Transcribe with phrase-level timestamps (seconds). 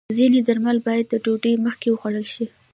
[0.17, 2.45] ځینې درمل باید د ډوډۍ مخکې وخوړل شي.